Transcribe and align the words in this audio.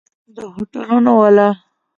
د 0.35 0.37
هوټلونو 0.53 1.11
والا! 1.19 1.49